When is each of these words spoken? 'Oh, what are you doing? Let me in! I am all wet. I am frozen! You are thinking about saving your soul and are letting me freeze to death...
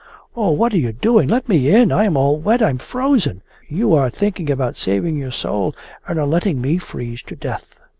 'Oh, 0.35 0.49
what 0.49 0.73
are 0.73 0.79
you 0.79 0.91
doing? 0.93 1.29
Let 1.29 1.47
me 1.47 1.69
in! 1.69 1.91
I 1.91 2.05
am 2.05 2.17
all 2.17 2.35
wet. 2.35 2.63
I 2.63 2.71
am 2.71 2.79
frozen! 2.79 3.43
You 3.69 3.93
are 3.93 4.09
thinking 4.09 4.49
about 4.49 4.75
saving 4.75 5.15
your 5.15 5.29
soul 5.29 5.75
and 6.07 6.17
are 6.17 6.25
letting 6.25 6.59
me 6.59 6.79
freeze 6.79 7.21
to 7.21 7.35
death... 7.35 7.69